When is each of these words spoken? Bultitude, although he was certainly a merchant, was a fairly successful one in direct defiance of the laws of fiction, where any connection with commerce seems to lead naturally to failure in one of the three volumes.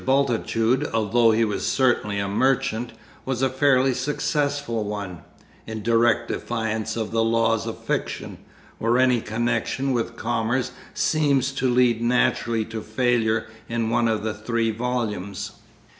Bultitude, 0.03 0.89
although 0.95 1.29
he 1.29 1.45
was 1.45 1.63
certainly 1.63 2.17
a 2.17 2.27
merchant, 2.27 2.91
was 3.23 3.43
a 3.43 3.49
fairly 3.51 3.93
successful 3.93 4.83
one 4.83 5.21
in 5.67 5.83
direct 5.83 6.29
defiance 6.29 6.95
of 6.97 7.11
the 7.11 7.23
laws 7.23 7.67
of 7.67 7.77
fiction, 7.83 8.39
where 8.79 8.97
any 8.97 9.21
connection 9.21 9.91
with 9.93 10.15
commerce 10.17 10.71
seems 10.95 11.51
to 11.51 11.69
lead 11.71 12.01
naturally 12.01 12.65
to 12.65 12.81
failure 12.81 13.45
in 13.69 13.91
one 13.91 14.07
of 14.07 14.23
the 14.23 14.33
three 14.33 14.71
volumes. 14.71 15.51